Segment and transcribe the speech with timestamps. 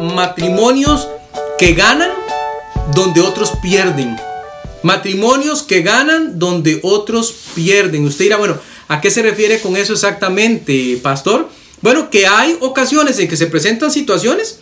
[0.00, 1.08] matrimonios
[1.58, 2.10] que ganan
[2.94, 4.16] donde otros pierden.
[4.82, 8.04] Matrimonios que ganan donde otros pierden.
[8.06, 8.56] Usted dirá, bueno,
[8.88, 11.48] ¿a qué se refiere con eso exactamente, pastor?
[11.80, 14.60] Bueno, que hay ocasiones en que se presentan situaciones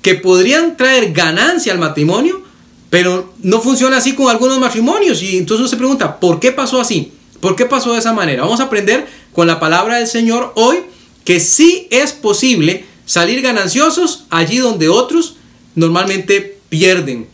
[0.00, 2.42] que podrían traer ganancia al matrimonio,
[2.90, 5.22] pero no funciona así con algunos matrimonios.
[5.22, 7.12] Y entonces uno se pregunta, ¿por qué pasó así?
[7.40, 8.42] ¿Por qué pasó de esa manera?
[8.42, 10.78] Vamos a aprender con la palabra del Señor hoy
[11.24, 15.34] que sí es posible salir gananciosos allí donde otros
[15.74, 17.28] normalmente pierden.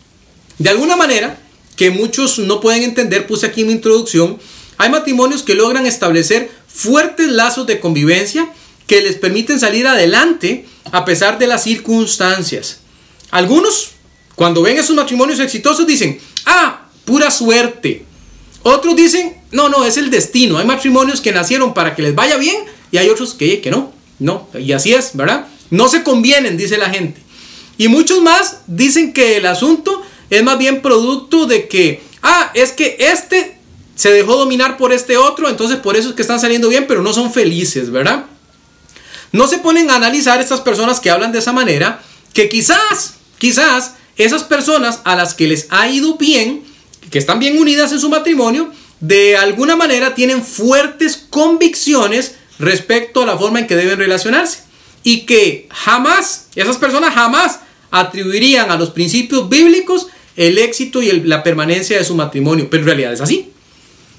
[0.58, 1.38] De alguna manera,
[1.76, 4.40] que muchos no pueden entender, puse aquí en mi introducción,
[4.76, 8.52] hay matrimonios que logran establecer fuertes lazos de convivencia
[8.88, 12.80] que les permiten salir adelante a pesar de las circunstancias.
[13.30, 13.90] Algunos,
[14.34, 18.04] cuando ven esos matrimonios exitosos, dicen, ah, pura suerte.
[18.64, 20.58] Otros dicen, no, no, es el destino.
[20.58, 22.56] Hay matrimonios que nacieron para que les vaya bien
[22.90, 23.92] y hay otros que, que no.
[24.18, 25.46] No, y así es, ¿verdad?
[25.70, 27.20] No se convienen, dice la gente.
[27.76, 32.72] Y muchos más dicen que el asunto es más bien producto de que, ah, es
[32.72, 33.58] que este
[33.94, 37.02] se dejó dominar por este otro, entonces por eso es que están saliendo bien, pero
[37.02, 38.26] no son felices, ¿verdad?
[39.32, 42.00] No se ponen a analizar estas personas que hablan de esa manera,
[42.32, 46.62] que quizás, quizás esas personas a las que les ha ido bien,
[47.10, 48.70] que están bien unidas en su matrimonio,
[49.00, 54.67] de alguna manera tienen fuertes convicciones respecto a la forma en que deben relacionarse.
[55.08, 61.42] Y que jamás, esas personas jamás atribuirían a los principios bíblicos el éxito y la
[61.42, 62.68] permanencia de su matrimonio.
[62.68, 63.50] Pero en realidad es así.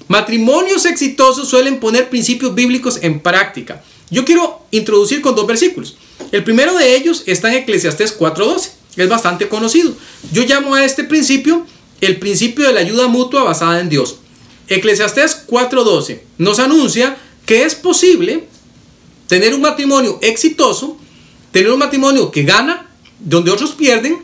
[0.08, 3.84] Matrimonios exitosos suelen poner principios bíblicos en práctica.
[4.10, 5.96] Yo quiero introducir con dos versículos.
[6.32, 8.70] El primero de ellos está en Eclesiastés 4.12.
[8.96, 9.94] Es bastante conocido.
[10.32, 11.68] Yo llamo a este principio
[12.00, 14.16] el principio de la ayuda mutua basada en Dios.
[14.66, 18.48] Eclesiastés 4.12 nos anuncia que es posible
[19.30, 20.96] tener un matrimonio exitoso,
[21.52, 24.18] tener un matrimonio que gana, donde otros pierden,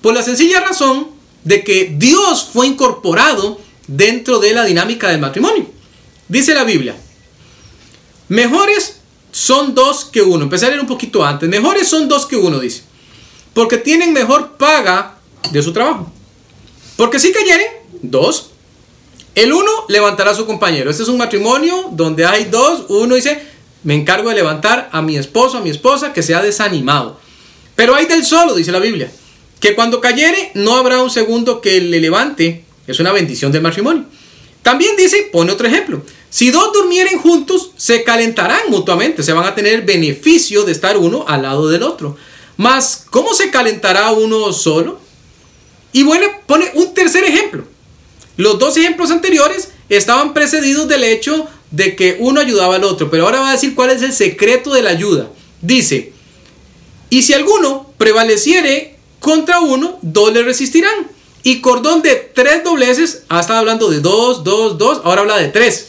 [0.00, 1.08] por la sencilla razón
[1.42, 5.66] de que Dios fue incorporado dentro de la dinámica del matrimonio.
[6.28, 6.94] Dice la Biblia,
[8.28, 9.00] mejores
[9.32, 10.44] son dos que uno.
[10.44, 11.48] Empecé a un poquito antes.
[11.48, 12.82] Mejores son dos que uno, dice.
[13.54, 15.18] Porque tienen mejor paga
[15.50, 16.12] de su trabajo.
[16.96, 17.66] Porque si cayeren,
[18.02, 18.50] dos.
[19.34, 20.90] El uno levantará a su compañero.
[20.90, 22.84] Este es un matrimonio donde hay dos.
[22.88, 26.42] Uno dice, me encargo de levantar a mi esposo, a mi esposa, que se ha
[26.42, 27.18] desanimado.
[27.76, 29.10] Pero hay del solo, dice la Biblia,
[29.60, 32.64] que cuando cayere no habrá un segundo que le levante.
[32.86, 34.04] Es una bendición del matrimonio.
[34.62, 39.54] También dice, pone otro ejemplo, si dos durmieren juntos, se calentarán mutuamente, se van a
[39.54, 42.16] tener beneficio de estar uno al lado del otro.
[42.56, 45.00] Mas, ¿cómo se calentará uno solo?
[45.92, 47.64] Y bueno, pone un tercer ejemplo.
[48.36, 53.24] Los dos ejemplos anteriores estaban precedidos del hecho de que uno ayudaba al otro, pero
[53.24, 55.30] ahora va a decir cuál es el secreto de la ayuda.
[55.60, 56.12] Dice,
[57.10, 61.08] y si alguno prevaleciere contra uno, dos le resistirán.
[61.42, 65.48] Y cordón de tres dobleces, ha estado hablando de dos, dos, dos, ahora habla de
[65.48, 65.88] tres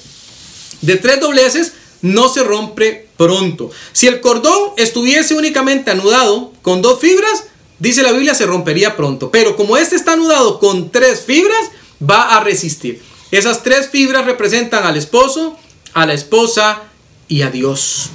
[0.82, 3.72] de tres dobleces no se rompe pronto.
[3.92, 7.46] Si el cordón estuviese únicamente anudado con dos fibras,
[7.80, 9.32] dice la Biblia, se rompería pronto.
[9.32, 13.02] Pero como este está anudado con tres fibras, va a resistir.
[13.32, 15.58] Esas tres fibras representan al esposo,
[15.94, 16.84] a la esposa
[17.28, 18.10] y a Dios.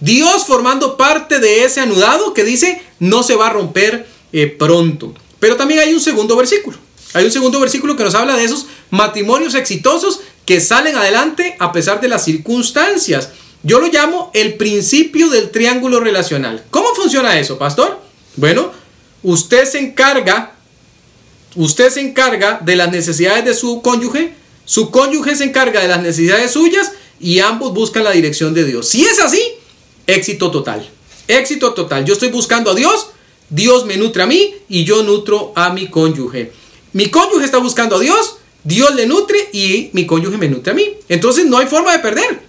[0.00, 5.14] Dios formando parte de ese anudado que dice no se va a romper eh, pronto.
[5.38, 6.78] Pero también hay un segundo versículo.
[7.12, 11.72] Hay un segundo versículo que nos habla de esos matrimonios exitosos que salen adelante a
[11.72, 13.30] pesar de las circunstancias.
[13.62, 16.64] Yo lo llamo el principio del triángulo relacional.
[16.70, 18.00] ¿Cómo funciona eso, pastor?
[18.36, 18.72] Bueno,
[19.22, 20.54] usted se encarga,
[21.56, 26.00] usted se encarga de las necesidades de su cónyuge, su cónyuge se encarga de las
[26.00, 28.88] necesidades suyas y ambos buscan la dirección de Dios.
[28.88, 29.40] Si es así,
[30.06, 30.88] éxito total.
[31.28, 32.04] Éxito total.
[32.04, 33.08] Yo estoy buscando a Dios,
[33.50, 36.52] Dios me nutre a mí y yo nutro a mi cónyuge.
[36.92, 40.74] Mi cónyuge está buscando a Dios, Dios le nutre y mi cónyuge me nutre a
[40.74, 40.88] mí.
[41.08, 42.42] Entonces no hay forma de perder.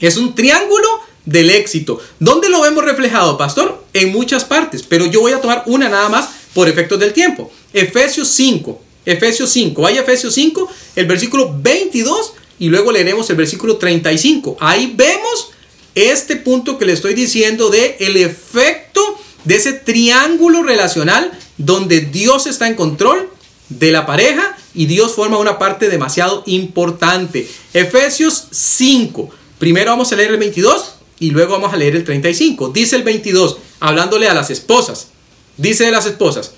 [0.00, 0.88] Es un triángulo
[1.24, 2.00] del éxito.
[2.18, 3.84] ¿Dónde lo vemos reflejado, pastor?
[3.92, 7.52] En muchas partes, pero yo voy a tomar una nada más por efectos del tiempo.
[7.72, 8.80] Efesios 5.
[9.04, 9.82] Efesios 5.
[9.82, 14.56] Vaya Efesios 5, el versículo 22 y luego leeremos el versículo 35.
[14.60, 15.50] Ahí vemos
[15.94, 19.00] este punto que le estoy diciendo de el efecto
[19.44, 23.30] de ese triángulo relacional donde Dios está en control
[23.68, 27.48] de la pareja y Dios forma una parte demasiado importante.
[27.72, 29.30] Efesios 5.
[29.58, 32.68] Primero vamos a leer el 22 y luego vamos a leer el 35.
[32.70, 35.08] Dice el 22, hablándole a las esposas.
[35.56, 36.52] Dice de las esposas,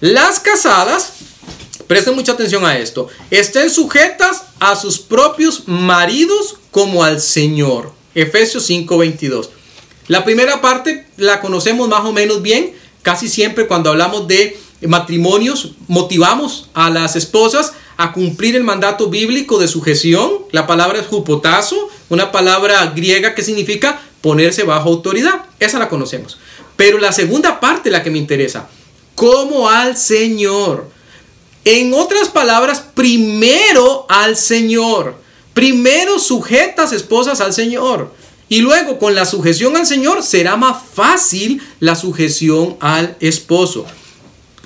[0.00, 1.12] las casadas,
[1.92, 7.92] presten mucha atención a esto, estén sujetas a sus propios maridos como al Señor.
[8.14, 9.50] Efesios 5, 22.
[10.08, 12.72] La primera parte la conocemos más o menos bien,
[13.02, 19.58] casi siempre cuando hablamos de matrimonios, motivamos a las esposas a cumplir el mandato bíblico
[19.58, 20.46] de sujeción.
[20.50, 25.44] La palabra es jupotazo, una palabra griega que significa ponerse bajo autoridad.
[25.60, 26.38] Esa la conocemos.
[26.74, 28.70] Pero la segunda parte, la que me interesa,
[29.14, 31.01] como al Señor.
[31.64, 35.16] En otras palabras, primero al Señor.
[35.54, 38.12] Primero sujetas esposas al Señor.
[38.48, 43.86] Y luego con la sujeción al Señor será más fácil la sujeción al esposo.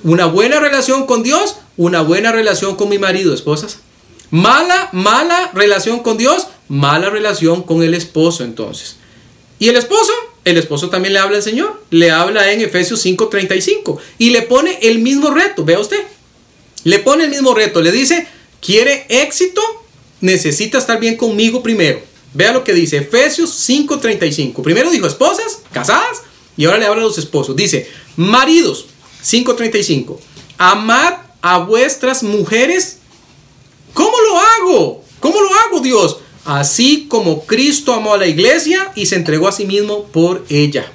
[0.03, 3.79] Una buena relación con Dios, una buena relación con mi marido, esposas.
[4.29, 8.97] Mala, mala relación con Dios, mala relación con el esposo entonces.
[9.59, 10.11] ¿Y el esposo?
[10.43, 11.81] El esposo también le habla al Señor.
[11.89, 16.03] Le habla en Efesios 5:35 y le pone el mismo reto, vea usted.
[16.83, 18.27] Le pone el mismo reto, le dice,
[18.61, 19.61] ¿quiere éxito?
[20.21, 22.01] Necesita estar bien conmigo primero.
[22.33, 24.61] Vea lo que dice Efesios 5:35.
[24.61, 26.21] Primero dijo esposas, casadas,
[26.55, 27.55] y ahora le habla a los esposos.
[27.55, 28.85] Dice, maridos,
[29.23, 30.19] 5:35.
[30.57, 32.97] Amad a vuestras mujeres.
[33.93, 35.03] ¿Cómo lo hago?
[35.19, 36.17] ¿Cómo lo hago, Dios?
[36.45, 40.91] Así como Cristo amó a la iglesia y se entregó a sí mismo por ella.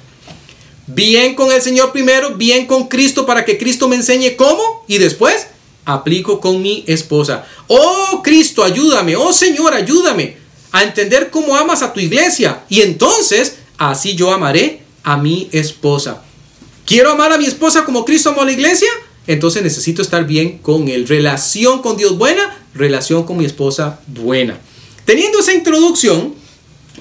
[0.87, 4.97] Bien con el Señor primero, bien con Cristo para que Cristo me enseñe cómo y
[4.97, 5.47] después
[5.85, 7.45] aplico con mi esposa.
[7.67, 9.15] Oh Cristo, ayúdame.
[9.15, 10.37] Oh Señor, ayúdame
[10.71, 12.63] a entender cómo amas a tu iglesia.
[12.69, 16.23] Y entonces, así yo amaré a mi esposa.
[16.85, 18.89] ¿Quiero amar a mi esposa como Cristo amó a la iglesia?
[19.27, 21.07] Entonces necesito estar bien con él.
[21.07, 24.59] Relación con Dios buena, relación con mi esposa buena.
[25.05, 26.35] Teniendo esa introducción,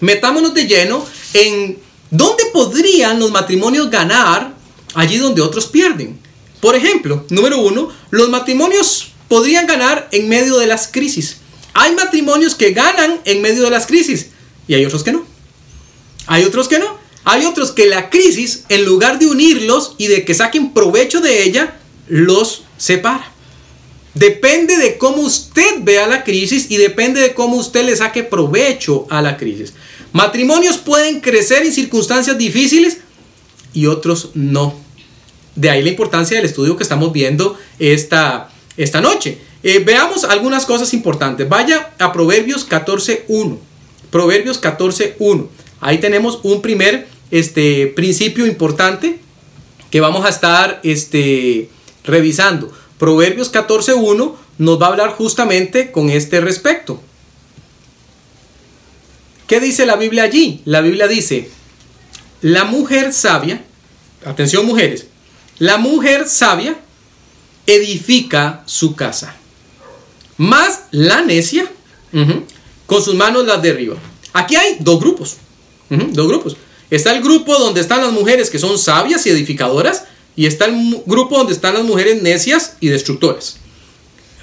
[0.01, 1.05] metámonos de lleno
[1.35, 1.79] en
[2.11, 4.55] dónde podrían los matrimonios ganar
[4.95, 6.19] allí donde otros pierden.
[6.63, 11.39] Por ejemplo, número uno, los matrimonios podrían ganar en medio de las crisis.
[11.75, 14.29] Hay matrimonios que ganan en medio de las crisis
[14.69, 15.27] y hay otros que no.
[16.29, 16.97] Hay otros que no.
[17.25, 21.43] Hay otros que la crisis, en lugar de unirlos y de que saquen provecho de
[21.43, 23.33] ella, los separa.
[24.15, 29.09] Depende de cómo usted vea la crisis y depende de cómo usted le saque provecho
[29.11, 29.73] a la crisis.
[30.13, 32.99] Matrimonios pueden crecer en circunstancias difíciles
[33.73, 34.81] y otros no.
[35.55, 39.39] De ahí la importancia del estudio que estamos viendo esta, esta noche.
[39.63, 41.49] Eh, veamos algunas cosas importantes.
[41.49, 43.59] Vaya a Proverbios 14.1.
[44.11, 45.49] Proverbios 14.1.
[45.81, 49.19] Ahí tenemos un primer este, principio importante
[49.91, 51.69] que vamos a estar este,
[52.05, 52.73] revisando.
[52.99, 57.01] Proverbios 14.1 nos va a hablar justamente con este respecto.
[59.47, 60.63] ¿Qué dice la Biblia allí?
[60.65, 61.51] La Biblia dice,
[62.41, 63.63] la mujer sabia,
[64.25, 65.09] atención mujeres,
[65.59, 66.77] la mujer sabia
[67.67, 69.37] edifica su casa
[70.43, 71.71] más la necia,
[72.87, 73.97] con sus manos las derriba.
[74.33, 75.37] Aquí hay dos grupos,
[75.89, 76.57] dos grupos.
[76.91, 80.05] Está el grupo donde están las mujeres que son sabias y edificadoras,
[80.35, 83.59] y está el grupo donde están las mujeres necias y destructoras.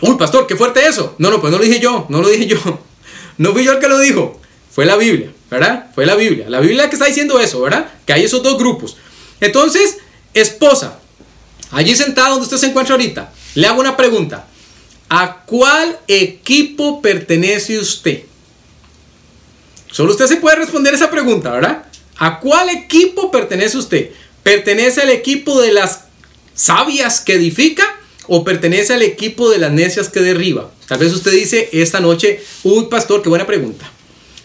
[0.02, 1.16] Uy, pastor, qué fuerte eso.
[1.18, 2.58] No, no, pues no lo dije yo, no lo dije yo.
[3.38, 4.38] No fui yo el que lo dijo,
[4.70, 5.92] fue la Biblia, ¿verdad?
[5.96, 6.50] Fue la Biblia.
[6.50, 7.90] La Biblia que está diciendo eso, ¿verdad?
[8.06, 8.98] Que hay esos dos grupos.
[9.40, 10.00] Entonces,
[10.34, 11.00] esposa,
[11.72, 14.46] allí sentada donde usted se encuentra ahorita, le hago una pregunta.
[15.10, 18.24] ¿A cuál equipo pertenece usted?
[19.92, 21.86] Solo usted se puede responder esa pregunta, ¿verdad?
[22.18, 24.12] ¿A cuál equipo pertenece usted?
[24.44, 26.02] ¿Pertenece al equipo de las
[26.54, 27.84] sabias que edifica
[28.28, 30.70] o pertenece al equipo de las necias que derriba?
[30.88, 33.92] Tal vez usted dice esta noche, uy pastor, qué buena pregunta.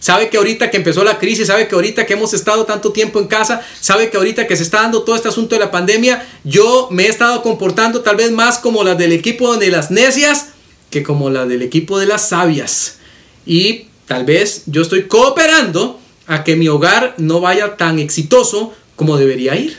[0.05, 3.21] Sabe que ahorita que empezó la crisis, sabe que ahorita que hemos estado tanto tiempo
[3.21, 6.29] en casa, sabe que ahorita que se está dando todo este asunto de la pandemia,
[6.45, 10.49] yo me he estado comportando tal vez más como las del equipo de las necias
[10.91, 12.99] que como la del equipo de las sabias.
[13.47, 19.17] Y tal vez yo estoy cooperando a que mi hogar no vaya tan exitoso como
[19.17, 19.79] debería ir.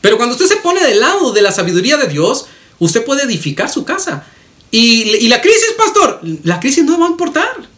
[0.00, 2.46] Pero cuando usted se pone del lado de la sabiduría de Dios,
[2.78, 4.24] usted puede edificar su casa.
[4.70, 7.75] Y, la crisis, pastor, la crisis no va a importar.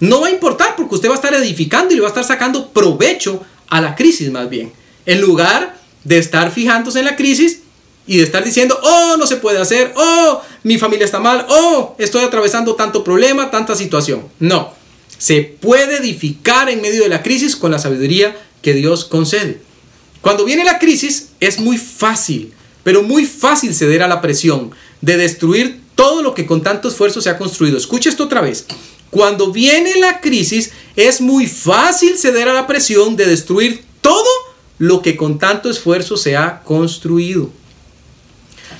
[0.00, 2.24] No va a importar porque usted va a estar edificando y le va a estar
[2.24, 4.72] sacando provecho a la crisis más bien.
[5.06, 7.60] En lugar de estar fijándose en la crisis
[8.06, 11.96] y de estar diciendo, oh, no se puede hacer, oh, mi familia está mal, oh,
[11.98, 14.28] estoy atravesando tanto problema, tanta situación.
[14.38, 14.72] No,
[15.18, 19.60] se puede edificar en medio de la crisis con la sabiduría que Dios concede.
[20.20, 22.52] Cuando viene la crisis es muy fácil,
[22.84, 27.20] pero muy fácil ceder a la presión de destruir todo lo que con tanto esfuerzo
[27.20, 27.76] se ha construido.
[27.76, 28.66] Escuche esto otra vez.
[29.10, 34.28] Cuando viene la crisis es muy fácil ceder a la presión de destruir todo
[34.78, 37.50] lo que con tanto esfuerzo se ha construido.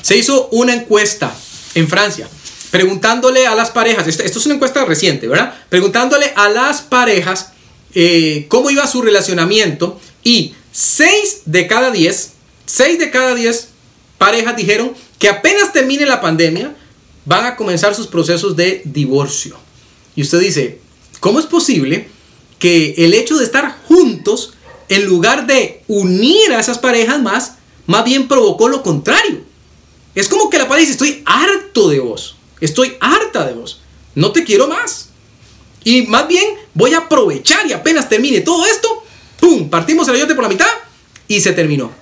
[0.02, 1.34] Se hizo una encuesta
[1.74, 2.28] en Francia
[2.70, 5.54] preguntándole a las parejas, esto, es una encuesta reciente, ¿verdad?
[5.70, 7.52] Preguntándole a las parejas
[7.94, 12.32] eh, cómo iba su relacionamiento y 6 de cada 10
[12.66, 13.68] 6 de cada 10
[14.18, 16.74] parejas dijeron que apenas termine la pandemia,
[17.24, 19.56] van a comenzar sus procesos de divorcio.
[20.16, 20.80] Y usted dice,
[21.20, 22.08] ¿cómo es posible
[22.58, 24.54] que el hecho de estar juntos,
[24.88, 27.52] en lugar de unir a esas parejas más,
[27.86, 29.42] más bien provocó lo contrario?
[30.14, 33.82] Es como que la pareja dice, estoy harto de vos, estoy harta de vos,
[34.14, 35.10] no te quiero más.
[35.84, 36.44] Y más bien
[36.74, 39.04] voy a aprovechar y apenas termine todo esto,
[39.38, 39.68] ¡pum!
[39.68, 40.66] Partimos el ayote por la mitad
[41.28, 41.92] y se terminó.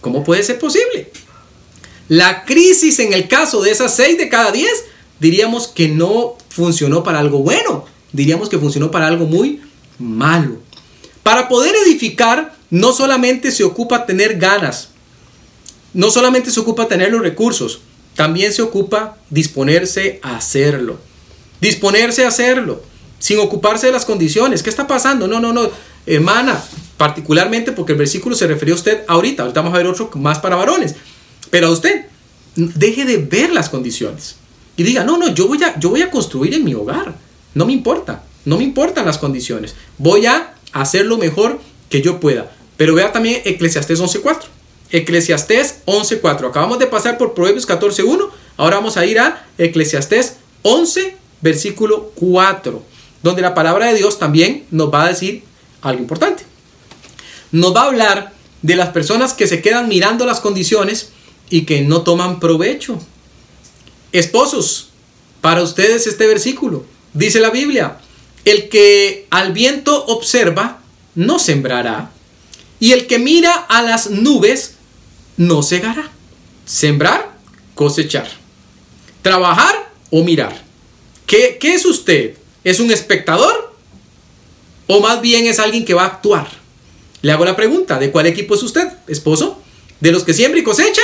[0.00, 1.10] ¿Cómo puede ser posible?
[2.08, 4.68] La crisis en el caso de esas 6 de cada 10,
[5.22, 9.60] diríamos que no funcionó para algo bueno, diríamos que funcionó para algo muy
[10.00, 10.56] malo.
[11.22, 14.88] Para poder edificar, no solamente se ocupa tener ganas,
[15.94, 17.82] no solamente se ocupa tener los recursos,
[18.16, 20.98] también se ocupa disponerse a hacerlo.
[21.60, 22.82] Disponerse a hacerlo,
[23.20, 24.64] sin ocuparse de las condiciones.
[24.64, 25.28] ¿Qué está pasando?
[25.28, 25.70] No, no, no.
[26.04, 26.60] Hermana,
[26.96, 30.40] particularmente porque el versículo se refirió a usted ahorita, ahorita vamos a ver otro más
[30.40, 30.96] para varones.
[31.50, 32.06] Pero a usted,
[32.56, 34.41] deje de ver las condiciones.
[34.76, 37.14] Y diga, no, no, yo voy a, yo voy a construir en mi hogar.
[37.54, 39.74] No me importa, no me importan las condiciones.
[39.98, 42.50] Voy a hacer lo mejor que yo pueda.
[42.76, 44.44] Pero vea también Eclesiastés 11.4.
[44.90, 46.48] Eclesiastés 11.4.
[46.48, 48.28] Acabamos de pasar por Proverbios 14.1.
[48.56, 52.82] Ahora vamos a ir a Eclesiastés 11, versículo 4.
[53.22, 55.44] Donde la palabra de Dios también nos va a decir
[55.82, 56.44] algo importante.
[57.52, 61.10] Nos va a hablar de las personas que se quedan mirando las condiciones
[61.50, 62.98] y que no toman provecho.
[64.12, 64.90] Esposos,
[65.40, 67.98] para ustedes este versículo, dice la Biblia,
[68.44, 70.80] el que al viento observa,
[71.14, 72.10] no sembrará,
[72.78, 74.74] y el que mira a las nubes,
[75.36, 76.10] no cegará.
[76.64, 77.34] Sembrar,
[77.74, 78.28] cosechar.
[79.22, 80.62] Trabajar o mirar.
[81.26, 82.36] ¿Qué, ¿Qué es usted?
[82.64, 83.76] ¿Es un espectador?
[84.88, 86.48] ¿O más bien es alguien que va a actuar?
[87.22, 89.62] Le hago la pregunta, ¿de cuál equipo es usted, esposo?
[90.00, 91.02] ¿De los que siembra y cosecha?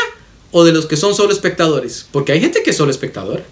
[0.51, 2.07] O de los que son solo espectadores.
[2.11, 3.45] Porque hay gente que es solo espectador.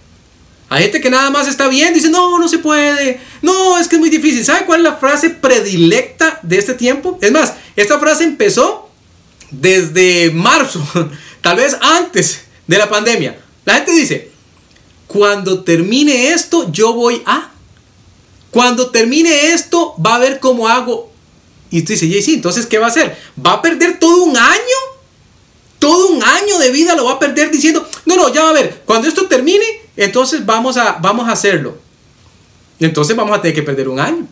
[0.69, 3.21] Hay gente que nada más está bien, dice, no, no se puede.
[3.43, 4.45] No, es que es muy difícil.
[4.45, 7.19] ¿Sabe cuál es la frase predilecta de este tiempo?
[7.21, 8.89] Es más, esta frase empezó
[9.51, 10.85] desde marzo,
[11.41, 13.39] tal vez antes de la pandemia.
[13.65, 14.31] La gente dice,
[15.07, 17.53] cuando termine esto, yo voy a...
[18.51, 21.13] Cuando termine esto, va a ver cómo hago.
[21.71, 23.17] Y tú dices, sí, entonces, ¿qué va a hacer?
[23.45, 24.96] ¿Va a perder todo un año?
[25.79, 28.55] Todo un año de vida lo va a perder diciendo, no, no, ya va a
[28.55, 29.65] ver, cuando esto termine,
[29.97, 31.79] entonces vamos a, vamos a hacerlo.
[32.79, 34.27] Entonces vamos a tener que perder un año.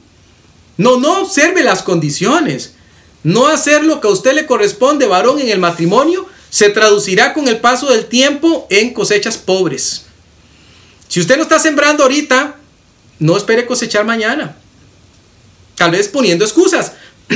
[0.77, 2.75] No, no observe las condiciones.
[3.23, 7.49] No hacer lo que a usted le corresponde, varón, en el matrimonio, se traducirá con
[7.49, 10.05] el paso del tiempo en cosechas pobres.
[11.09, 12.57] Si usted no está sembrando ahorita,
[13.19, 14.57] no espere cosechar mañana.
[15.77, 16.93] Tal vez poniendo excusas.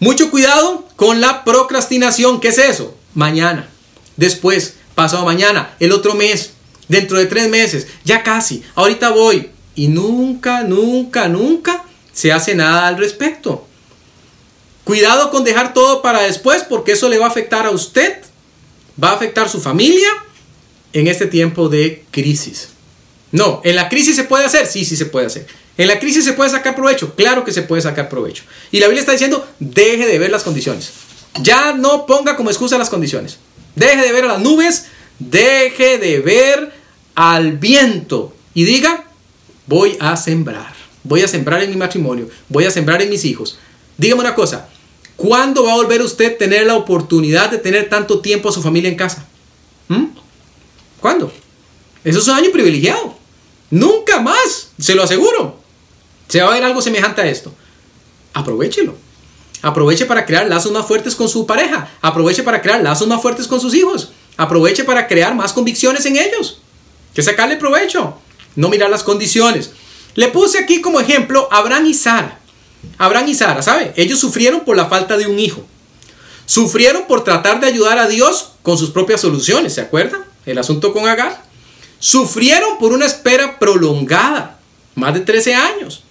[0.00, 2.40] Mucho cuidado con la procrastinación.
[2.40, 2.95] ¿Qué es eso?
[3.16, 3.66] Mañana,
[4.18, 6.50] después, pasado mañana, el otro mes,
[6.86, 9.50] dentro de tres meses, ya casi, ahorita voy.
[9.74, 11.82] Y nunca, nunca, nunca
[12.12, 13.66] se hace nada al respecto.
[14.84, 18.20] Cuidado con dejar todo para después porque eso le va a afectar a usted,
[19.02, 20.08] va a afectar a su familia
[20.92, 22.68] en este tiempo de crisis.
[23.32, 25.46] No, en la crisis se puede hacer, sí, sí se puede hacer.
[25.78, 28.44] En la crisis se puede sacar provecho, claro que se puede sacar provecho.
[28.70, 30.92] Y la Biblia está diciendo, deje de ver las condiciones.
[31.42, 33.38] Ya no ponga como excusa las condiciones.
[33.74, 34.86] Deje de ver a las nubes,
[35.18, 36.72] deje de ver
[37.14, 39.04] al viento y diga,
[39.66, 40.74] voy a sembrar.
[41.04, 43.58] Voy a sembrar en mi matrimonio, voy a sembrar en mis hijos.
[43.96, 44.68] Dígame una cosa,
[45.14, 48.62] ¿cuándo va a volver usted a tener la oportunidad de tener tanto tiempo a su
[48.62, 49.26] familia en casa?
[49.88, 50.06] ¿Mm?
[51.00, 51.32] ¿Cuándo?
[52.02, 53.16] Eso es un año privilegiado.
[53.70, 55.60] Nunca más, se lo aseguro.
[56.28, 57.52] Se va a ver algo semejante a esto.
[58.32, 58.96] Aprovechelo.
[59.62, 61.88] Aproveche para crear lazos más fuertes con su pareja.
[62.02, 64.10] Aproveche para crear lazos más fuertes con sus hijos.
[64.36, 66.60] Aproveche para crear más convicciones en ellos.
[67.14, 68.18] Que sacarle provecho.
[68.54, 69.70] No mirar las condiciones.
[70.14, 72.38] Le puse aquí como ejemplo Abraham y Sara.
[72.98, 73.92] Abraham y Sara, ¿sabe?
[73.96, 75.64] Ellos sufrieron por la falta de un hijo.
[76.46, 80.24] Sufrieron por tratar de ayudar a Dios con sus propias soluciones, ¿se acuerdan?
[80.46, 81.42] El asunto con Agar.
[81.98, 84.58] Sufrieron por una espera prolongada,
[84.94, 86.04] más de 13 años.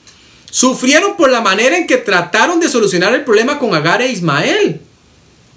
[0.49, 4.81] Sufrieron por la manera en que trataron de solucionar el problema con Agar e Ismael.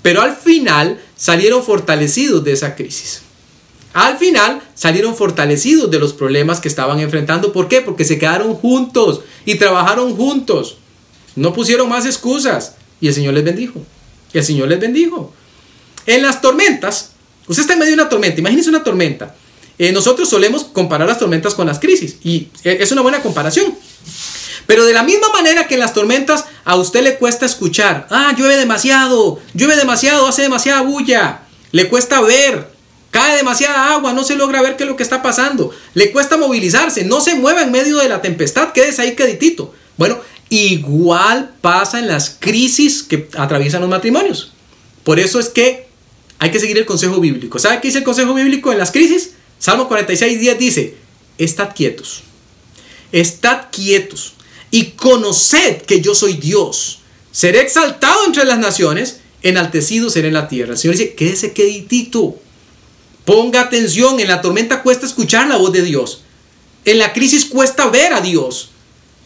[0.03, 3.23] Pero al final salieron fortalecidos de esa crisis.
[3.93, 7.53] Al final salieron fortalecidos de los problemas que estaban enfrentando.
[7.53, 7.81] ¿Por qué?
[7.81, 10.79] Porque se quedaron juntos y trabajaron juntos.
[11.37, 12.75] No pusieron más excusas.
[13.01, 13.81] Y el Señor les bendijo.
[14.33, 15.33] El Señor les bendijo.
[16.07, 17.13] En las tormentas,
[17.47, 18.41] usted está en medio de una tormenta.
[18.41, 19.35] Imagínese una tormenta.
[19.79, 22.17] Eh, nosotros solemos comparar las tormentas con las crisis.
[22.25, 23.75] Y eh, es una buena comparación.
[24.69, 28.35] Pero de la misma manera que en las tormentas a usted le cuesta escuchar, ah,
[28.37, 31.41] llueve demasiado, llueve demasiado, hace demasiada bulla,
[31.73, 32.69] le cuesta ver,
[33.11, 36.37] cae demasiada agua, no se logra ver qué es lo que está pasando, le cuesta
[36.37, 39.73] movilizarse, no se mueva en medio de la tempestad, quédese ahí queditito.
[39.97, 40.19] Bueno,
[40.51, 44.53] igual pasa en las crisis que atraviesan los matrimonios.
[45.03, 45.89] Por eso es que
[46.39, 47.59] hay que seguir el consejo bíblico.
[47.59, 49.31] ¿Sabe qué dice el consejo bíblico en las crisis?
[49.59, 50.95] Salmo 46, 10 dice,
[51.39, 52.23] estad quietos,
[53.13, 54.35] estad quietos
[54.71, 57.01] y conoced que yo soy Dios.
[57.33, 60.73] Seré exaltado entre las naciones, enaltecido seré en la tierra.
[60.73, 62.37] El Señor dice, quédese queditito.
[63.25, 66.23] Ponga atención, en la tormenta cuesta escuchar la voz de Dios.
[66.85, 68.71] En la crisis cuesta ver a Dios.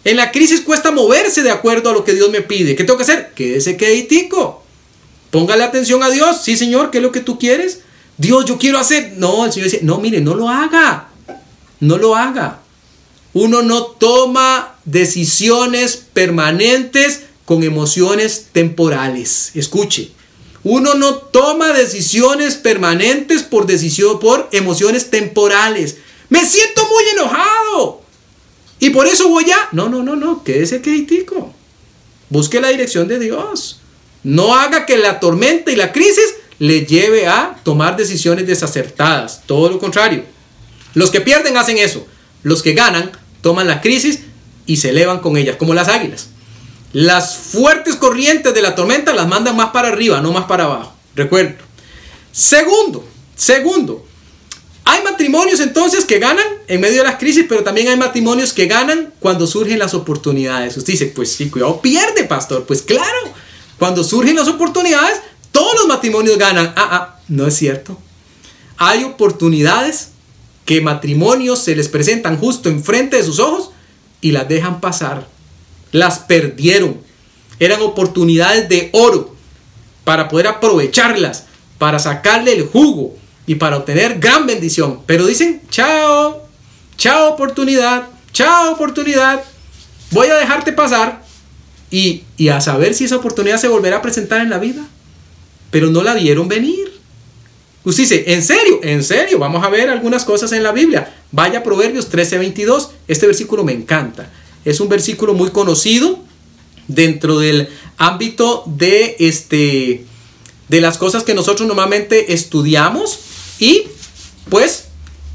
[0.05, 2.75] En la crisis cuesta moverse de acuerdo a lo que Dios me pide.
[2.75, 3.33] ¿Qué tengo que hacer?
[3.35, 4.65] Quédese queditico.
[5.31, 6.43] Póngale atención a Dios.
[6.43, 7.81] Sí, Señor, ¿qué es lo que tú quieres?
[8.19, 9.15] Dios, yo quiero hacer.
[9.17, 11.09] No, el Señor dice, no, mire, no lo haga.
[11.81, 12.61] No lo haga.
[13.33, 19.53] Uno no toma decisiones permanentes con emociones temporales.
[19.55, 20.13] Escuche.
[20.65, 25.97] Uno no toma decisiones permanentes por decisión por emociones temporales.
[26.29, 28.03] Me siento muy enojado.
[28.79, 29.69] Y por eso voy a...
[29.73, 30.45] No, no, no, no.
[30.45, 31.53] Quédese crítico.
[32.31, 33.81] Busque la dirección de Dios.
[34.23, 39.43] No haga que la tormenta y la crisis le lleve a tomar decisiones desacertadas.
[39.47, 40.25] Todo lo contrario.
[40.95, 42.07] Los que pierden hacen eso.
[42.43, 43.11] Los que ganan
[43.41, 44.21] toman la crisis
[44.67, 46.29] y se elevan con ellas, como las águilas.
[46.93, 50.93] Las fuertes corrientes de la tormenta las mandan más para arriba, no más para abajo.
[51.15, 51.57] Recuerdo.
[52.33, 54.07] Segundo, segundo,
[54.85, 58.67] hay matrimonios entonces que ganan en medio de las crisis, pero también hay matrimonios que
[58.67, 60.77] ganan cuando surgen las oportunidades.
[60.77, 62.65] Usted dice, pues sí, cuidado, pierde, pastor.
[62.65, 63.33] Pues claro,
[63.79, 66.73] cuando surgen las oportunidades, todos los matrimonios ganan.
[66.77, 67.99] Ah, ah, no es cierto.
[68.77, 70.09] Hay oportunidades
[70.65, 73.72] que matrimonios se les presentan justo enfrente de sus ojos
[74.23, 75.27] y las dejan pasar.
[75.91, 76.97] Las perdieron.
[77.59, 79.37] Eran oportunidades de oro
[80.05, 81.45] para poder aprovecharlas,
[81.77, 83.15] para sacarle el jugo
[83.47, 85.01] y para obtener gran bendición.
[85.05, 86.49] Pero dicen, chao,
[86.97, 89.45] chao oportunidad, chao oportunidad,
[90.11, 91.23] voy a dejarte pasar
[91.91, 94.83] y, y a saber si esa oportunidad se volverá a presentar en la vida.
[95.71, 96.92] Pero no la vieron venir.
[97.85, 98.81] Usted dice, ¿en serio?
[98.83, 99.39] ¿En serio?
[99.39, 101.15] Vamos a ver algunas cosas en la Biblia.
[101.33, 102.91] Vaya a Proverbios 13:22.
[103.09, 104.31] Este versículo me encanta.
[104.65, 106.21] Es un versículo muy conocido
[106.87, 107.69] dentro del
[107.99, 110.05] ámbito de, este,
[110.69, 113.19] de las cosas que nosotros normalmente estudiamos
[113.59, 113.85] y
[114.49, 114.87] pues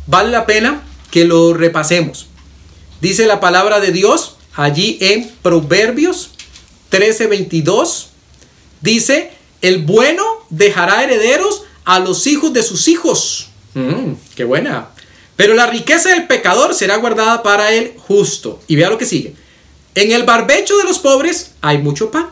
[0.05, 2.27] vale la pena que lo repasemos.
[3.01, 6.31] Dice la palabra de Dios allí en Proverbios
[6.91, 8.07] 13:22.
[8.81, 9.31] Dice,
[9.61, 13.47] el bueno dejará herederos a los hijos de sus hijos.
[13.73, 14.89] Mm, qué buena.
[15.37, 18.59] Pero la riqueza del pecador será guardada para el justo.
[18.67, 19.33] Y vea lo que sigue.
[19.95, 22.27] En el barbecho de los pobres hay mucho pan,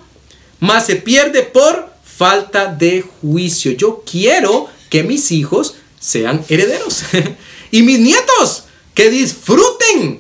[0.60, 3.72] mas se pierde por falta de juicio.
[3.72, 7.04] Yo quiero que mis hijos sean herederos
[7.72, 10.20] y mis nietos que disfruten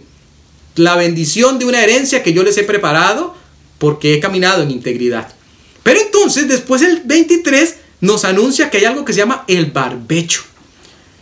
[0.75, 3.35] la bendición de una herencia que yo les he preparado
[3.79, 5.27] porque he caminado en integridad.
[5.83, 10.43] Pero entonces, después el 23, nos anuncia que hay algo que se llama el barbecho.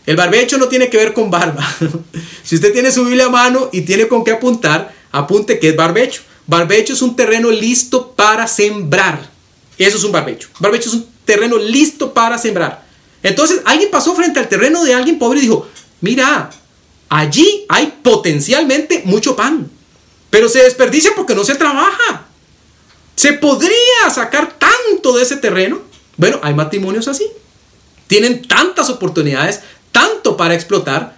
[0.05, 1.65] El barbecho no tiene que ver con barba.
[2.43, 5.75] si usted tiene su Biblia a mano y tiene con qué apuntar, apunte que es
[5.75, 6.21] barbecho.
[6.45, 9.29] Barbecho es un terreno listo para sembrar.
[9.77, 10.49] Eso es un barbecho.
[10.59, 12.83] Barbecho es un terreno listo para sembrar.
[13.23, 15.65] Entonces, alguien pasó frente al terreno de alguien pobre y dijo,
[16.01, 16.49] mira,
[17.07, 19.71] allí hay potencialmente mucho pan,
[20.29, 22.25] pero se desperdicia porque no se trabaja.
[23.15, 27.27] Se podría sacar tanto de ese terreno bueno, hay matrimonios así.
[28.07, 31.15] Tienen tantas oportunidades, tanto para explotar,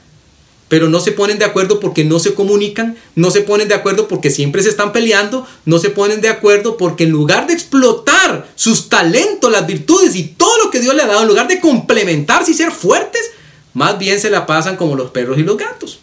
[0.67, 4.08] pero no se ponen de acuerdo porque no se comunican, no se ponen de acuerdo
[4.08, 8.47] porque siempre se están peleando, no se ponen de acuerdo porque en lugar de explotar
[8.55, 11.60] sus talentos, las virtudes y todo lo que Dios le ha dado, en lugar de
[11.60, 13.31] complementarse y ser fuertes,
[13.73, 15.99] más bien se la pasan como los perros y los gatos.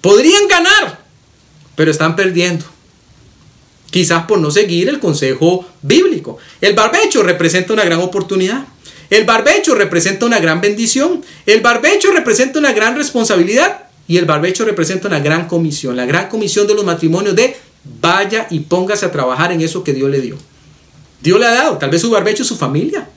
[0.00, 1.02] Podrían ganar,
[1.74, 2.66] pero están perdiendo
[3.94, 6.36] quizás por no seguir el consejo bíblico.
[6.60, 8.66] El barbecho representa una gran oportunidad.
[9.08, 11.22] El barbecho representa una gran bendición.
[11.46, 13.84] El barbecho representa una gran responsabilidad.
[14.08, 15.94] Y el barbecho representa una gran comisión.
[15.94, 17.56] La gran comisión de los matrimonios de
[18.00, 20.38] vaya y póngase a trabajar en eso que Dios le dio.
[21.22, 21.78] Dios le ha dado.
[21.78, 23.08] Tal vez su barbecho es su familia.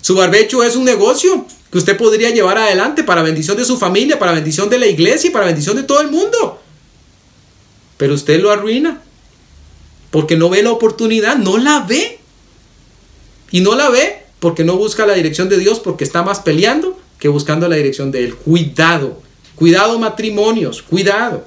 [0.00, 4.18] Su barbecho es un negocio que usted podría llevar adelante para bendición de su familia,
[4.18, 6.62] para bendición de la iglesia y para bendición de todo el mundo.
[7.98, 9.02] Pero usted lo arruina
[10.14, 12.20] porque no ve la oportunidad, no la ve.
[13.50, 16.96] Y no la ve porque no busca la dirección de Dios, porque está más peleando
[17.18, 18.36] que buscando la dirección de Él.
[18.36, 19.20] Cuidado,
[19.56, 21.44] cuidado matrimonios, cuidado.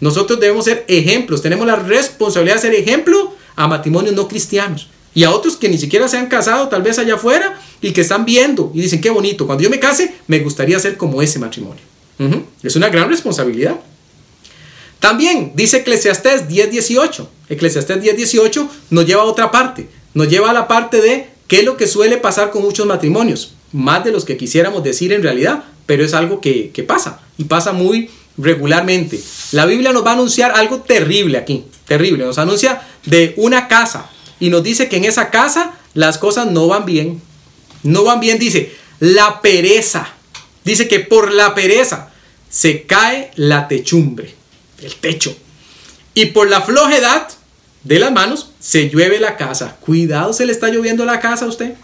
[0.00, 5.24] Nosotros debemos ser ejemplos, tenemos la responsabilidad de ser ejemplo a matrimonios no cristianos y
[5.24, 8.24] a otros que ni siquiera se han casado, tal vez allá afuera, y que están
[8.24, 11.82] viendo y dicen, qué bonito, cuando yo me case, me gustaría ser como ese matrimonio.
[12.62, 13.78] Es una gran responsabilidad.
[15.00, 17.26] También dice Eclesiastés 10.18.
[17.48, 19.88] Eclesiastés 10.18 nos lleva a otra parte.
[20.12, 23.54] Nos lleva a la parte de qué es lo que suele pasar con muchos matrimonios.
[23.72, 27.20] Más de los que quisiéramos decir en realidad, pero es algo que, que pasa.
[27.38, 29.18] Y pasa muy regularmente.
[29.52, 31.64] La Biblia nos va a anunciar algo terrible aquí.
[31.86, 32.26] Terrible.
[32.26, 34.10] Nos anuncia de una casa.
[34.38, 37.22] Y nos dice que en esa casa las cosas no van bien.
[37.82, 40.12] No van bien, dice, la pereza.
[40.62, 42.10] Dice que por la pereza
[42.50, 44.39] se cae la techumbre
[44.82, 45.36] el techo.
[46.14, 47.28] Y por la flojedad
[47.84, 49.76] de las manos se llueve la casa.
[49.80, 51.74] Cuidado, se le está lloviendo la casa a usted.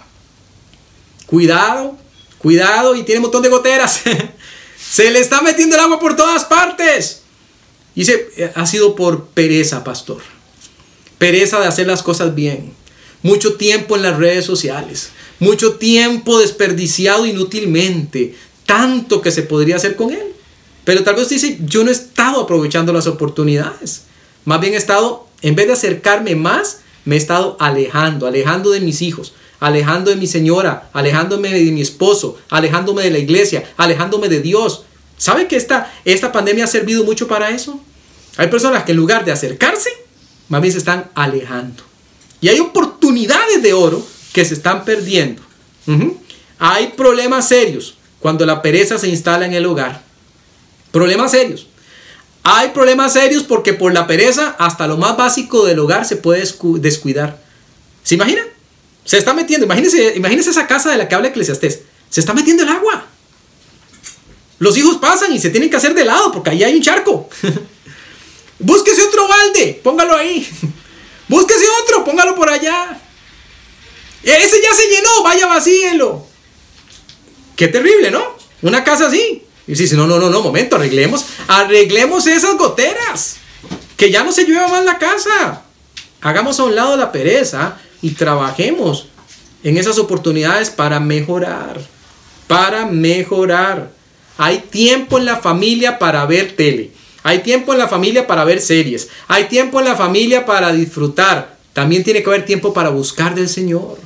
[1.27, 1.97] Cuidado,
[2.39, 4.03] cuidado y tiene un montón de goteras.
[4.91, 7.23] se le está metiendo el agua por todas partes.
[7.95, 10.23] Dice, ha sido por pereza, pastor.
[11.19, 12.75] Pereza de hacer las cosas bien.
[13.23, 15.11] Mucho tiempo en las redes sociales.
[15.39, 18.35] Mucho tiempo desperdiciado inútilmente.
[18.67, 20.36] Tanto que se podría hacer con él.
[20.87, 24.03] Pero tal vez dice, yo no he estado aprovechando las oportunidades.
[24.45, 28.81] Más bien he estado, en vez de acercarme más, me he estado alejando, alejando de
[28.81, 34.29] mis hijos, alejando de mi señora, alejándome de mi esposo, alejándome de la iglesia, alejándome
[34.29, 34.85] de Dios.
[35.19, 37.81] ¿Sabe que esta, esta pandemia ha servido mucho para eso?
[38.37, 39.91] Hay personas que en lugar de acercarse,
[40.49, 41.83] más bien se están alejando.
[42.41, 45.43] Y hay oportunidades de oro que se están perdiendo.
[46.61, 50.06] Hay problemas serios cuando la pereza se instala en el hogar.
[50.97, 51.67] Problemas serios.
[52.43, 56.43] Hay problemas serios porque por la pereza hasta lo más básico del hogar se puede
[56.79, 57.39] descuidar.
[58.03, 58.41] ¿Se imagina?
[59.05, 61.83] Se está metiendo, imagínese, imagínese esa casa de la que habla Eclesiastés.
[62.09, 63.05] Se está metiendo el agua.
[64.59, 67.29] Los hijos pasan y se tienen que hacer de lado porque ahí hay un charco.
[68.59, 70.49] Búsquese otro balde, póngalo ahí.
[71.29, 72.99] Búsquese otro, póngalo por allá.
[74.23, 76.27] Ese ya se llenó, vaya vacíelo.
[77.55, 78.39] Qué terrible, ¿no?
[78.63, 79.43] Una casa así.
[79.67, 83.39] Y dice, no, no, no, no, momento, arreglemos, arreglemos esas goteras.
[83.97, 85.63] Que ya no se llueva más la casa.
[86.21, 89.09] Hagamos a un lado la pereza y trabajemos
[89.65, 91.81] en esas oportunidades para mejorar.
[92.47, 93.91] Para mejorar.
[94.39, 96.93] Hay tiempo en la familia para ver tele.
[97.23, 99.09] Hay tiempo en la familia para ver series.
[99.27, 101.57] Hay tiempo en la familia para disfrutar.
[101.73, 103.99] También tiene que haber tiempo para buscar del Señor.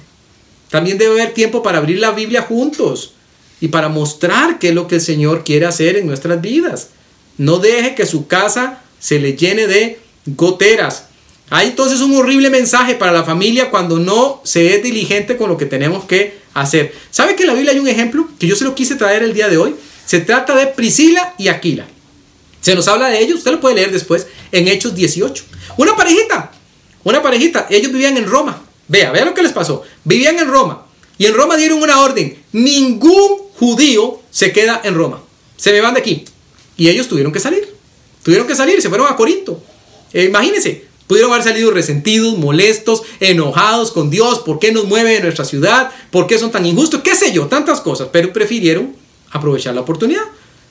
[0.71, 3.15] También debe haber tiempo para abrir la Biblia juntos
[3.61, 6.89] y para mostrar qué es lo que el Señor quiere hacer en nuestras vidas.
[7.37, 11.05] No deje que su casa se le llene de goteras.
[11.51, 15.57] Hay entonces un horrible mensaje para la familia cuando no se es diligente con lo
[15.57, 16.95] que tenemos que hacer.
[17.11, 19.35] ¿Sabe que en la Biblia hay un ejemplo que yo se lo quise traer el
[19.35, 19.75] día de hoy?
[20.07, 21.87] Se trata de Priscila y Aquila.
[22.61, 25.45] Se nos habla de ellos, usted lo puede leer después en Hechos 18.
[25.77, 26.53] Una parejita,
[27.05, 28.63] una parejita, ellos vivían en Roma.
[28.87, 29.83] Vea, vea lo que les pasó.
[30.05, 32.43] Vivían en Roma y en Roma dieron una orden.
[32.53, 35.23] Ningún judío se queda en Roma.
[35.59, 36.25] Se me van de aquí.
[36.79, 37.69] Y ellos tuvieron que salir.
[38.23, 39.63] Tuvieron que salir, se fueron a Corinto.
[40.15, 44.39] Eh, imagínense, pudieron haber salido resentidos, molestos, enojados con Dios.
[44.39, 45.91] ¿Por qué nos mueve de nuestra ciudad?
[46.11, 47.03] ¿Por qué son tan injustos?
[47.03, 47.49] ¿Qué sé yo?
[47.49, 48.09] Tantas cosas.
[48.11, 48.97] Pero prefirieron
[49.31, 50.25] aprovechar la oportunidad.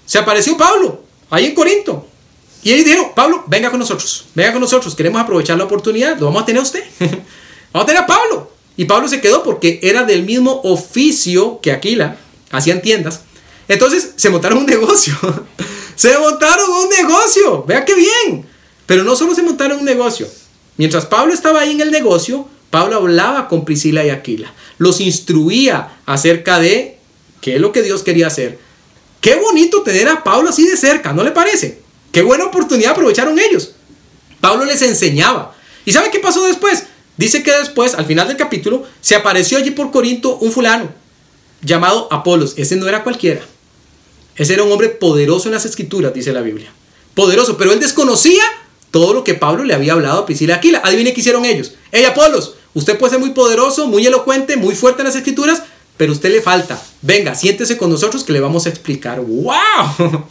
[0.08, 2.08] Se apareció Pablo ahí en Corinto.
[2.63, 4.25] Y ellos dijeron, Pablo, venga con nosotros.
[4.34, 4.95] Venga con nosotros.
[4.95, 6.17] Queremos aprovechar la oportunidad.
[6.17, 6.84] Lo vamos a tener a usted.
[7.71, 8.52] vamos a tener a Pablo.
[8.75, 12.17] Y Pablo se quedó porque era del mismo oficio que Aquila
[12.51, 13.21] hacían tiendas.
[13.67, 15.15] Entonces se montaron un negocio.
[15.95, 17.63] se montaron un negocio.
[17.63, 18.45] Vea qué bien.
[18.85, 20.27] Pero no solo se montaron un negocio.
[20.77, 24.53] Mientras Pablo estaba ahí en el negocio, Pablo hablaba con Priscila y Aquila.
[24.77, 26.97] Los instruía acerca de
[27.41, 28.57] qué es lo que Dios quería hacer.
[29.21, 31.79] Qué bonito tener a Pablo así de cerca, ¿no le parece?
[32.12, 33.73] Qué buena oportunidad aprovecharon ellos.
[34.39, 35.53] Pablo les enseñaba.
[35.85, 36.85] ¿Y sabe qué pasó después?
[37.17, 40.89] Dice que después, al final del capítulo, se apareció allí por Corinto un fulano
[41.62, 42.54] llamado Apolos.
[42.58, 43.41] Ese no era cualquiera.
[44.36, 46.72] Ese era un hombre poderoso en las escrituras, dice la Biblia.
[47.13, 48.43] Poderoso, pero él desconocía
[48.91, 50.82] todo lo que Pablo le había hablado a Priscila Aquila.
[50.84, 51.74] Adivine qué hicieron ellos.
[51.91, 55.63] Hey Apolos, usted puede ser muy poderoso, muy elocuente, muy fuerte en las escrituras,
[55.98, 56.82] pero usted le falta.
[57.02, 59.19] Venga, siéntese con nosotros que le vamos a explicar.
[59.19, 59.54] ¡Wow!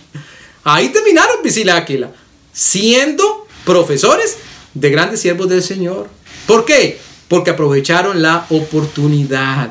[0.64, 2.11] Ahí terminaron Priscila Aquila,
[2.53, 4.38] siendo profesores
[4.75, 6.09] de grandes siervos del Señor.
[6.47, 6.99] ¿Por qué?
[7.29, 9.71] Porque aprovecharon la oportunidad.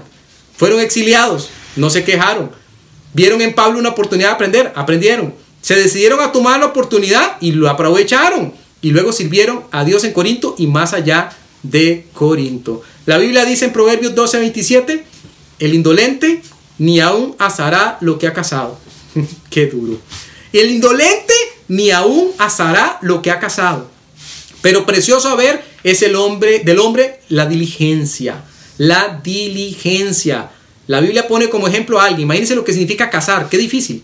[0.57, 2.51] Fueron exiliados, no se quejaron.
[3.13, 5.33] Vieron en Pablo una oportunidad de aprender, aprendieron.
[5.61, 8.53] Se decidieron a tomar la oportunidad y lo aprovecharon.
[8.81, 11.29] Y luego sirvieron a Dios en Corinto y más allá
[11.63, 12.81] de Corinto.
[13.05, 15.03] La Biblia dice en Proverbios 12, 27,
[15.59, 16.41] el indolente
[16.77, 18.77] ni aún asará lo que ha casado.
[19.49, 19.99] Qué duro.
[20.53, 21.33] El indolente
[21.67, 23.89] ni aún asará lo que ha casado.
[24.61, 28.43] Pero precioso a ver es el hombre del hombre la diligencia,
[28.77, 30.51] la diligencia.
[30.87, 32.21] La Biblia pone como ejemplo a alguien.
[32.21, 34.03] Imagínense lo que significa casar, qué difícil.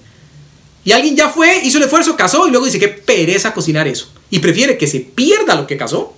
[0.86, 4.10] Y alguien ya fue, hizo el esfuerzo, casó y luego dice que pereza cocinar eso.
[4.30, 6.16] Y prefiere que se pierda lo que casó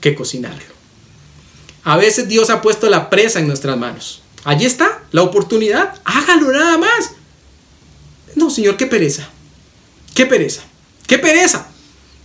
[0.00, 0.74] que cocinarlo.
[1.84, 4.22] A veces Dios ha puesto la presa en nuestras manos.
[4.42, 5.94] Allí está la oportunidad.
[6.04, 7.12] Hágalo nada más.
[8.34, 9.28] No, Señor, qué pereza.
[10.14, 10.62] Qué pereza.
[11.06, 11.68] Qué pereza.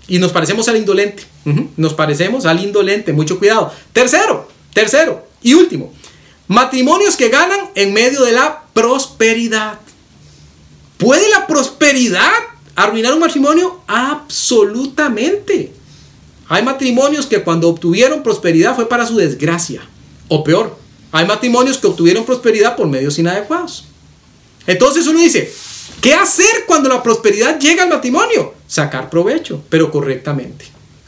[0.08, 1.24] Y nos parecemos al indolente.
[1.78, 3.14] Nos parecemos al indolente.
[3.14, 3.72] Mucho cuidado.
[3.94, 5.94] Tercero, tercero y último.
[6.48, 9.80] Matrimonios que ganan en medio de la prosperidad.
[10.98, 12.32] ¿Puede la prosperidad
[12.76, 13.82] arruinar un matrimonio?
[13.88, 15.74] Absolutamente.
[16.48, 19.82] Hay matrimonios que cuando obtuvieron prosperidad fue para su desgracia.
[20.28, 20.78] O peor,
[21.12, 23.86] hay matrimonios que obtuvieron prosperidad por medios inadecuados.
[24.66, 25.52] Entonces uno dice,
[26.02, 28.54] ¿qué hacer cuando la prosperidad llega al matrimonio?
[28.68, 30.66] Sacar provecho, pero correctamente,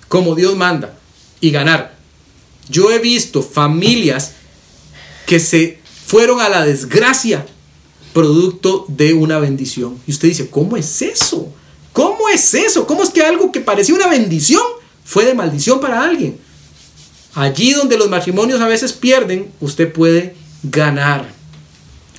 [0.08, 0.96] como Dios manda,
[1.40, 2.01] y ganar.
[2.72, 4.32] Yo he visto familias
[5.28, 7.46] que se fueron a la desgracia
[8.14, 10.00] producto de una bendición.
[10.08, 11.54] Y usted dice, ¿cómo es eso?
[11.94, 12.88] ¿Cómo es eso?
[12.88, 14.64] ¿Cómo es que algo que parecía una bendición
[15.04, 16.38] fue de maldición para alguien?
[17.34, 21.30] Allí donde los matrimonios a veces pierden, usted puede ganar.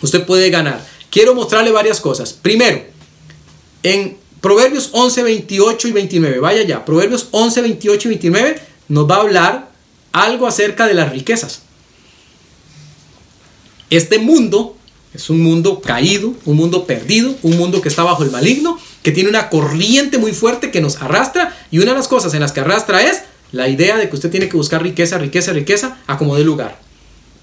[0.00, 0.86] Usted puede ganar.
[1.10, 2.32] Quiero mostrarle varias cosas.
[2.32, 2.82] Primero,
[3.82, 9.16] en Proverbios 11, 28 y 29, vaya ya, Proverbios 11, 28 y 29 nos va
[9.16, 9.71] a hablar
[10.12, 11.62] algo acerca de las riquezas.
[13.90, 14.76] Este mundo
[15.14, 19.12] es un mundo caído, un mundo perdido, un mundo que está bajo el maligno, que
[19.12, 22.52] tiene una corriente muy fuerte que nos arrastra y una de las cosas en las
[22.52, 23.22] que arrastra es
[23.52, 26.80] la idea de que usted tiene que buscar riqueza, riqueza, riqueza a como de lugar.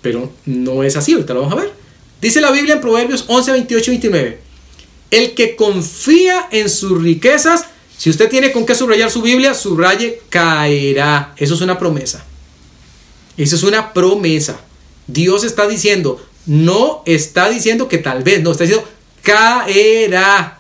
[0.01, 1.73] Pero no es así, ahorita lo vamos a ver.
[2.21, 4.39] Dice la Biblia en Proverbios 11, 28 y 29.
[5.11, 7.65] El que confía en sus riquezas,
[7.97, 11.33] si usted tiene con qué subrayar su Biblia, subraye caerá.
[11.37, 12.25] Eso es una promesa.
[13.39, 14.59] Eso es una promesa.
[15.07, 18.87] Dios está diciendo, no está diciendo que tal vez, no, está diciendo
[19.21, 20.59] caerá.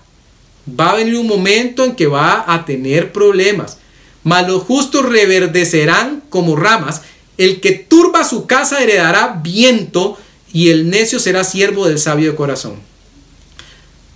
[0.79, 3.79] Va a venir un momento en que va a tener problemas.
[4.23, 7.01] Mas los justos reverdecerán como ramas.
[7.37, 10.17] El que turba su casa heredará viento
[10.53, 12.75] y el necio será siervo del sabio de corazón.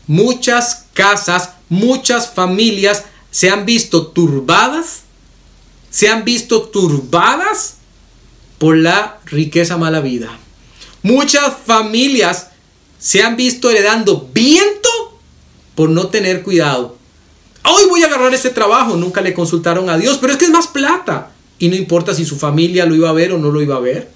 [0.07, 5.01] Muchas casas, muchas familias se han visto turbadas,
[5.89, 7.77] se han visto turbadas
[8.63, 10.39] por la riqueza mala vida.
[11.01, 12.47] Muchas familias
[12.97, 15.19] se han visto heredando viento
[15.75, 16.95] por no tener cuidado.
[17.65, 20.51] Hoy voy a agarrar este trabajo, nunca le consultaron a Dios, pero es que es
[20.51, 21.33] más plata.
[21.59, 23.81] Y no importa si su familia lo iba a ver o no lo iba a
[23.81, 24.09] ver.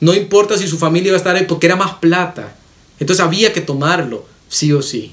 [0.00, 2.56] No importa si su familia iba a estar ahí porque era más plata.
[3.00, 5.12] Entonces había que tomarlo, sí o sí.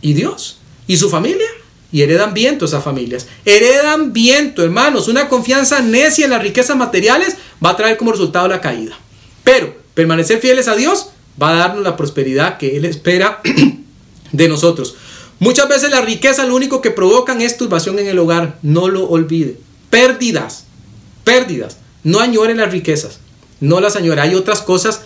[0.00, 0.56] ¿Y Dios?
[0.86, 1.49] ¿Y su familia?
[1.92, 3.26] Y heredan viento esas familias.
[3.44, 5.08] Heredan viento, hermanos.
[5.08, 8.96] Una confianza necia en las riquezas materiales va a traer como resultado la caída.
[9.42, 13.40] Pero permanecer fieles a Dios va a darnos la prosperidad que Él espera
[14.32, 14.94] de nosotros.
[15.40, 18.58] Muchas veces la riqueza lo único que provocan es turbación en el hogar.
[18.62, 19.58] No lo olvide.
[19.88, 20.66] Pérdidas.
[21.24, 21.78] Pérdidas.
[22.04, 23.20] No añore las riquezas.
[23.58, 24.20] No las añore.
[24.20, 25.02] Hay otras cosas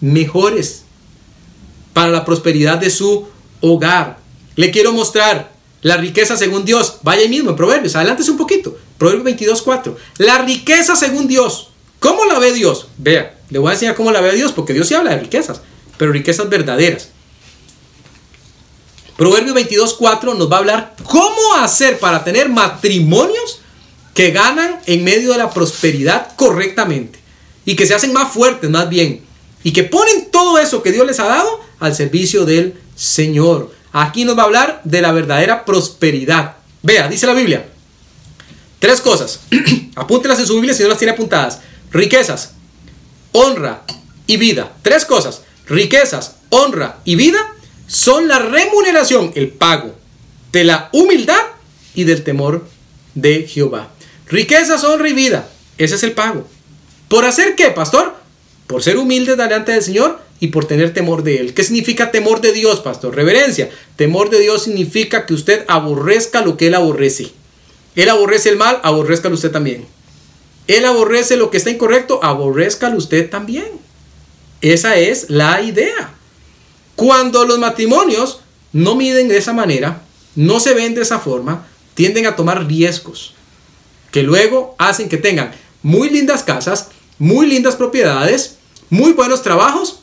[0.00, 0.84] mejores
[1.92, 3.28] para la prosperidad de su
[3.60, 4.18] hogar.
[4.56, 5.51] Le quiero mostrar
[5.82, 6.98] la riqueza según Dios.
[7.02, 7.94] Vaya ahí mismo en Proverbios.
[7.94, 8.76] Adelántese un poquito.
[8.98, 9.96] Proverbios 22, 4.
[10.18, 11.68] La riqueza según Dios.
[11.98, 12.86] ¿Cómo la ve Dios?
[12.98, 15.60] Vea, le voy a enseñar cómo la ve Dios, porque Dios sí habla de riquezas,
[15.98, 17.10] pero riquezas verdaderas.
[19.16, 23.60] Proverbio 22.4 nos va a hablar cómo hacer para tener matrimonios
[24.14, 27.20] que ganan en medio de la prosperidad correctamente
[27.64, 29.22] y que se hacen más fuertes, más bien,
[29.62, 33.70] y que ponen todo eso que Dios les ha dado al servicio del Señor.
[33.92, 36.56] Aquí nos va a hablar de la verdadera prosperidad.
[36.82, 37.66] Vea, dice la Biblia.
[38.78, 39.40] Tres cosas.
[39.94, 41.60] Apúntelas en su Biblia si no las tiene apuntadas.
[41.90, 42.54] Riquezas,
[43.32, 43.82] honra
[44.26, 44.72] y vida.
[44.82, 45.42] Tres cosas.
[45.66, 47.38] Riquezas, honra y vida
[47.86, 49.94] son la remuneración, el pago
[50.50, 51.40] de la humildad
[51.94, 52.66] y del temor
[53.14, 53.90] de Jehová.
[54.26, 55.48] Riquezas, honra y vida.
[55.76, 56.48] Ese es el pago.
[57.08, 58.14] ¿Por hacer qué, pastor?
[58.66, 61.54] Por ser humilde delante del Señor y por tener temor de Él.
[61.54, 63.14] ¿Qué significa temor de Dios, pastor?
[63.14, 63.70] Reverencia.
[63.94, 67.30] Temor de Dios significa que usted aborrezca lo que Él aborrece.
[67.94, 69.86] Él aborrece el mal, aborrezcalo usted también.
[70.66, 73.68] Él aborrece lo que está incorrecto, aborrezcalo usted también.
[74.62, 76.12] Esa es la idea.
[76.96, 78.40] Cuando los matrimonios
[78.72, 80.02] no miden de esa manera,
[80.34, 83.34] no se ven de esa forma, tienden a tomar riesgos
[84.10, 85.52] que luego hacen que tengan
[85.84, 86.88] muy lindas casas,
[87.20, 88.56] muy lindas propiedades,
[88.90, 90.01] muy buenos trabajos,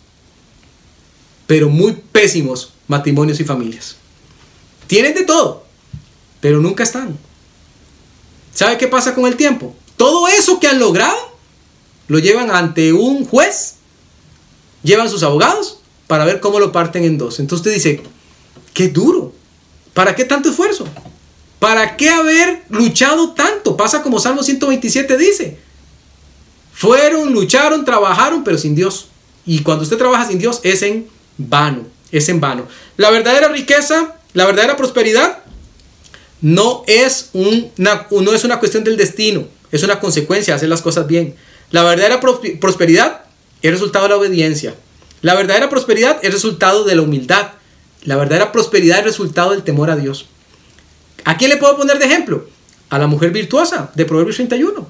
[1.50, 3.96] pero muy pésimos matrimonios y familias.
[4.86, 5.64] Tienen de todo,
[6.42, 7.18] pero nunca están.
[8.54, 9.74] ¿Sabe qué pasa con el tiempo?
[9.98, 11.18] Todo eso que han logrado
[12.08, 13.78] lo llevan ante un juez,
[14.84, 17.40] llevan sus abogados para ver cómo lo parten en dos.
[17.40, 18.04] Entonces usted dice,
[18.76, 19.34] qué duro.
[19.96, 20.88] ¿Para qué tanto esfuerzo?
[21.58, 23.76] ¿Para qué haber luchado tanto?
[23.76, 25.58] Pasa como Salmo 127 dice.
[26.74, 29.08] Fueron, lucharon, trabajaron, pero sin Dios.
[29.48, 32.68] Y cuando usted trabaja sin Dios es en vano, es en vano.
[32.98, 35.40] La verdadera riqueza, la verdadera prosperidad
[36.42, 40.84] no es, una, no es una cuestión del destino, es una consecuencia de hacer las
[40.84, 41.36] cosas bien.
[41.72, 43.22] La verdadera prosperidad
[43.62, 44.76] es resultado de la obediencia.
[45.22, 47.52] La verdadera prosperidad es resultado de la humildad.
[48.04, 50.28] La verdadera prosperidad es resultado del temor a Dios.
[51.26, 52.48] ¿A quién le puedo poner de ejemplo?
[52.90, 54.88] A la mujer virtuosa de Proverbios 31.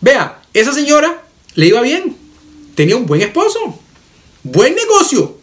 [0.00, 1.22] Vea, esa señora
[1.54, 2.16] le iba bien.
[2.74, 3.78] Tenía un buen esposo.
[4.42, 5.38] Buen negocio.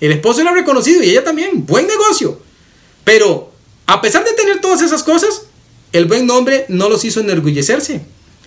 [0.00, 1.64] El esposo era reconocido y ella también.
[1.66, 2.40] Buen negocio.
[3.04, 3.52] Pero
[3.86, 5.42] a pesar de tener todas esas cosas,
[5.92, 8.02] el buen nombre no los hizo enorgullecerse.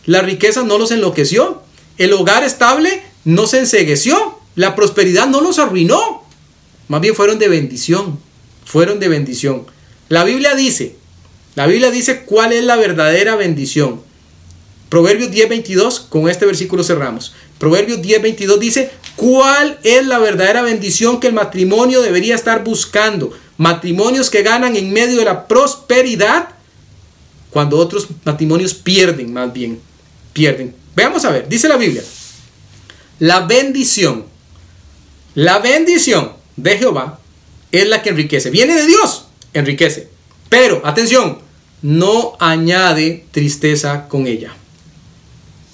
[0.06, 1.64] La riqueza no los enloqueció.
[1.98, 4.40] El hogar estable no se ensegueció.
[4.56, 6.24] La prosperidad no los arruinó.
[6.88, 8.20] Más bien fueron de bendición.
[8.66, 9.66] Fueron de bendición.
[10.10, 10.96] La Biblia dice,
[11.56, 14.02] la Biblia dice cuál es la verdadera bendición.
[14.90, 17.34] Proverbios 10:22, con este versículo cerramos.
[17.58, 23.32] Proverbios 10:22 dice, ¿cuál es la verdadera bendición que el matrimonio debería estar buscando?
[23.58, 26.50] Matrimonios que ganan en medio de la prosperidad,
[27.50, 29.80] cuando otros matrimonios pierden, más bien,
[30.34, 30.76] pierden.
[30.96, 32.04] Veamos a ver, dice la Biblia,
[33.20, 34.26] la bendición,
[35.36, 37.20] la bendición de Jehová
[37.72, 38.50] es la que enriquece.
[38.50, 40.10] Viene de Dios, enriquece.
[40.50, 41.40] Pero, atención,
[41.82, 44.54] no añade tristeza con ella.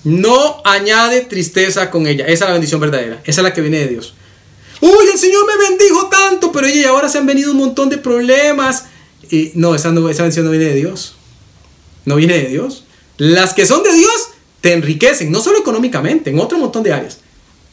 [0.04, 2.26] No añade tristeza con ella.
[2.26, 3.22] Esa es la bendición verdadera.
[3.24, 4.14] Esa es la que viene de Dios.
[4.80, 7.98] Uy, el Señor me bendijo tanto, pero ella ahora se han venido un montón de
[7.98, 8.86] problemas.
[9.30, 11.16] Y no, esa, no, esa bendición no viene de Dios.
[12.06, 12.86] No viene de Dios.
[13.18, 14.30] Las que son de Dios
[14.62, 17.20] te enriquecen, no solo económicamente, en otro montón de áreas.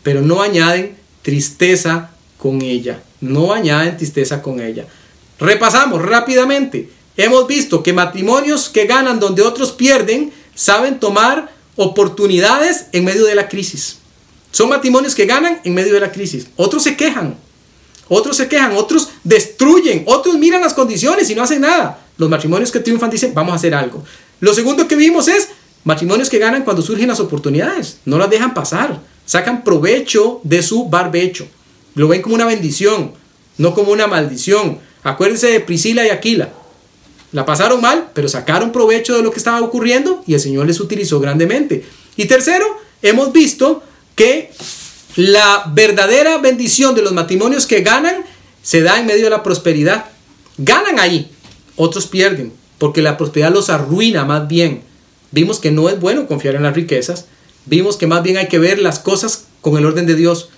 [0.03, 3.03] Pero no añaden tristeza con ella.
[3.21, 4.87] No añaden tristeza con ella.
[5.39, 6.91] Repasamos rápidamente.
[7.17, 13.37] Hemos visto que matrimonios que ganan donde otros pierden saben tomar oportunidades en medio de
[13.37, 13.99] la crisis.
[14.51, 16.49] Son matrimonios que ganan en medio de la crisis.
[16.57, 17.37] Otros se quejan.
[18.09, 18.73] Otros se quejan.
[18.77, 20.03] Otros destruyen.
[20.07, 22.01] Otros miran las condiciones y no hacen nada.
[22.17, 24.03] Los matrimonios que triunfan dicen, vamos a hacer algo.
[24.41, 25.51] Lo segundo que vimos es
[25.85, 27.99] matrimonios que ganan cuando surgen las oportunidades.
[28.05, 29.01] No las dejan pasar.
[29.25, 31.47] Sacan provecho de su barbecho.
[31.95, 33.13] Lo ven como una bendición,
[33.57, 34.81] no como una maldición.
[35.05, 36.53] Acuérdense de Priscila y Aquila.
[37.33, 40.81] La pasaron mal, pero sacaron provecho de lo que estaba ocurriendo y el Señor les
[40.81, 41.85] utilizó grandemente.
[42.17, 42.65] Y tercero,
[43.03, 43.83] hemos visto
[44.15, 44.51] que
[45.17, 48.25] la verdadera bendición de los matrimonios que ganan
[48.63, 50.07] se da en medio de la prosperidad.
[50.57, 51.31] Ganan ahí,
[51.77, 54.83] otros pierden, porque la prosperidad los arruina más bien.
[55.31, 57.27] Vimos que no es bueno confiar en las riquezas,
[57.67, 60.49] vimos que más bien hay que ver las cosas con el orden de Dios,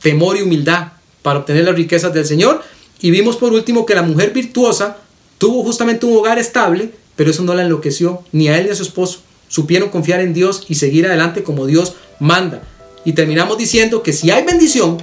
[0.00, 2.62] temor y humildad para obtener las riquezas del Señor.
[3.00, 4.98] Y vimos por último que la mujer virtuosa
[5.38, 8.74] Tuvo justamente un hogar estable, pero eso no la enloqueció, ni a él ni a
[8.74, 9.20] su esposo.
[9.48, 12.62] Supieron confiar en Dios y seguir adelante como Dios manda.
[13.04, 15.02] Y terminamos diciendo que si hay bendición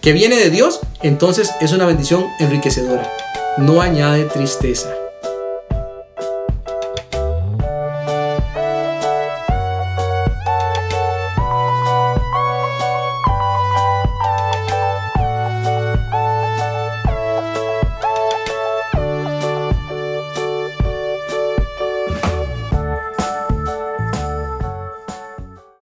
[0.00, 3.10] que viene de Dios, entonces es una bendición enriquecedora.
[3.58, 5.05] No añade tristeza.